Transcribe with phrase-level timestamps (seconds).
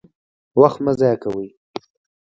[0.61, 1.47] وخت مه ضایع کوئ